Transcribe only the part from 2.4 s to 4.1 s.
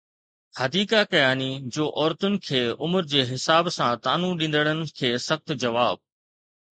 کي عمر جي حساب سان